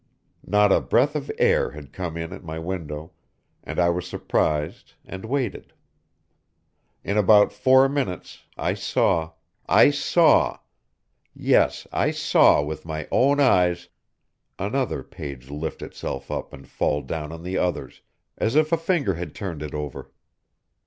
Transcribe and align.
Not 0.43 0.71
a 0.71 0.81
breath 0.81 1.15
of 1.15 1.31
air 1.37 1.69
had 1.73 1.93
come 1.93 2.17
in 2.17 2.33
at 2.33 2.43
my 2.43 2.57
window, 2.57 3.11
and 3.63 3.79
I 3.79 3.89
was 3.89 4.07
surprised 4.07 4.93
and 5.05 5.25
waited. 5.25 5.73
In 7.03 7.19
about 7.19 7.53
four 7.53 7.87
minutes, 7.87 8.41
I 8.57 8.73
saw, 8.73 9.33
I 9.69 9.91
saw, 9.91 10.57
yes 11.35 11.85
I 11.93 12.09
saw 12.09 12.63
with 12.63 12.83
my 12.83 13.07
own 13.11 13.39
eyes 13.39 13.89
another 14.57 15.03
page 15.03 15.51
lift 15.51 15.83
itself 15.83 16.31
up 16.31 16.51
and 16.51 16.67
fall 16.67 17.03
down 17.03 17.31
on 17.31 17.43
the 17.43 17.59
others, 17.59 18.01
as 18.39 18.55
if 18.55 18.71
a 18.71 18.77
finger 18.77 19.13
had 19.13 19.35
turned 19.35 19.61
it 19.61 19.75
over. 19.75 20.09